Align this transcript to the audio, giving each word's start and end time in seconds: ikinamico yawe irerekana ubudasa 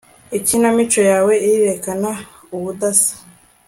ikinamico 0.37 0.99
yawe 1.11 1.33
irerekana 1.47 2.11
ubudasa 2.55 3.13